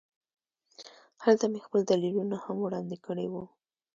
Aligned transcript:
هلته 1.23 1.45
مې 1.51 1.59
خپل 1.65 1.79
دلیلونه 1.91 2.35
هم 2.43 2.57
وړاندې 2.61 2.97
کړي 3.05 3.27
وو 3.29 3.43